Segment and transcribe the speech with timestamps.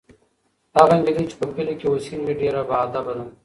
[0.77, 3.25] هغه نجلۍ چې په کلي کې اوسیږي ډېره باادبه ده.